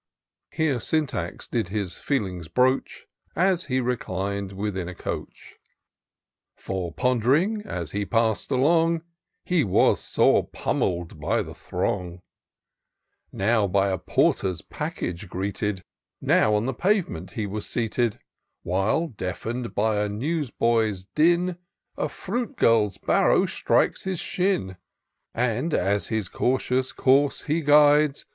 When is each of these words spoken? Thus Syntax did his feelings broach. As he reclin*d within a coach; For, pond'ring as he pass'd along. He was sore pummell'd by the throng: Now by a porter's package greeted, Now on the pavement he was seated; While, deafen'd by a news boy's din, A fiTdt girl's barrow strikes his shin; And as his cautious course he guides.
Thus 0.57 0.87
Syntax 0.87 1.47
did 1.47 1.67
his 1.67 1.95
feelings 1.99 2.47
broach. 2.47 3.05
As 3.35 3.65
he 3.65 3.79
reclin*d 3.79 4.55
within 4.55 4.87
a 4.89 4.95
coach; 4.95 5.57
For, 6.55 6.91
pond'ring 6.91 7.61
as 7.67 7.91
he 7.91 8.03
pass'd 8.03 8.49
along. 8.49 9.03
He 9.45 9.63
was 9.63 9.99
sore 9.99 10.47
pummell'd 10.47 11.19
by 11.19 11.43
the 11.43 11.53
throng: 11.53 12.23
Now 13.31 13.67
by 13.67 13.89
a 13.89 13.99
porter's 13.99 14.63
package 14.63 15.29
greeted, 15.29 15.83
Now 16.19 16.55
on 16.55 16.65
the 16.65 16.73
pavement 16.73 17.33
he 17.33 17.45
was 17.45 17.67
seated; 17.67 18.17
While, 18.63 19.07
deafen'd 19.09 19.75
by 19.75 19.97
a 20.03 20.09
news 20.09 20.49
boy's 20.49 21.05
din, 21.13 21.59
A 21.95 22.07
fiTdt 22.07 22.55
girl's 22.55 22.97
barrow 22.97 23.45
strikes 23.45 24.01
his 24.05 24.19
shin; 24.19 24.77
And 25.35 25.75
as 25.75 26.07
his 26.07 26.27
cautious 26.27 26.91
course 26.91 27.43
he 27.43 27.61
guides. 27.61 28.25